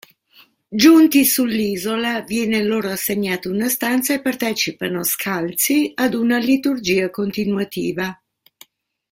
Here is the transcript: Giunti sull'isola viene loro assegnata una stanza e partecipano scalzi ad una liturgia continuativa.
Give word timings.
Giunti 0.71 1.23
sull'isola 1.25 2.21
viene 2.23 2.63
loro 2.63 2.89
assegnata 2.89 3.49
una 3.51 3.69
stanza 3.69 4.15
e 4.15 4.21
partecipano 4.23 5.03
scalzi 5.03 5.91
ad 5.93 6.15
una 6.15 6.39
liturgia 6.39 7.11
continuativa. 7.11 8.19